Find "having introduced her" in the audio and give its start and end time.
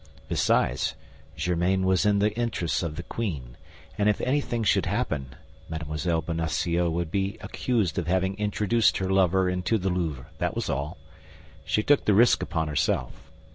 8.07-9.11